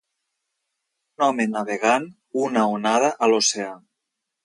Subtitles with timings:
[1.19, 2.09] Un home navegant
[2.47, 3.73] una onada a l'oceà.